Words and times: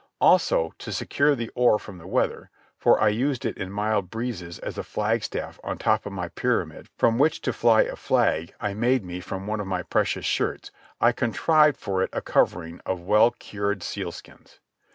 Also, 0.19 0.73
to 0.79 0.91
secure 0.91 1.35
the 1.35 1.51
oar 1.53 1.77
from 1.77 1.99
the 1.99 2.07
weather 2.07 2.49
(for 2.75 2.99
I 2.99 3.09
used 3.09 3.45
it 3.45 3.55
in 3.55 3.71
mild 3.71 4.09
breezes 4.09 4.57
as 4.57 4.79
a 4.79 4.83
flagstaff 4.83 5.59
on 5.63 5.77
top 5.77 6.07
of 6.07 6.11
my 6.11 6.29
pyramid 6.29 6.87
from 6.97 7.19
which 7.19 7.39
to 7.41 7.53
fly 7.53 7.83
a 7.83 7.95
flag 7.95 8.51
I 8.59 8.73
made 8.73 9.05
me 9.05 9.19
from 9.19 9.45
one 9.45 9.59
of 9.59 9.67
my 9.67 9.83
precious 9.83 10.25
shirts) 10.25 10.71
I 10.99 11.11
contrived 11.11 11.77
for 11.77 12.01
it 12.01 12.09
a 12.13 12.21
covering 12.23 12.81
of 12.83 13.03
well 13.03 13.29
cured 13.37 13.83
sealskins. 13.83 14.59